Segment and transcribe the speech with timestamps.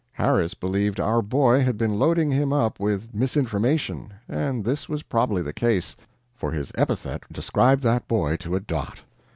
[0.13, 5.43] Harris believed our boy had been loading him up with misinformation; and this was probably
[5.43, 5.95] the case,
[6.33, 9.01] for his epithet described that boy to a dot.